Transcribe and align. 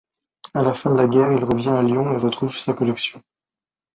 À 0.55 0.63
la 0.63 0.73
fin 0.73 0.89
de 0.91 0.97
la 0.97 1.07
guerre, 1.07 1.31
il 1.31 1.43
revient 1.43 1.69
à 1.69 1.83
Lyon 1.83 2.11
et 2.11 2.17
retrouve 2.17 2.57
sa 2.57 2.73
collection. 2.73 3.21